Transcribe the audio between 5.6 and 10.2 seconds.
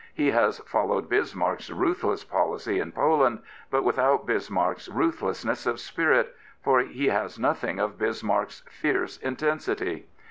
of spirit, for he has nothing of Bismarck's fierce intensity.